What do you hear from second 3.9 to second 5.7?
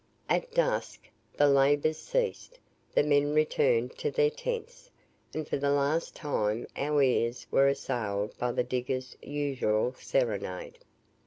to their tents, and for the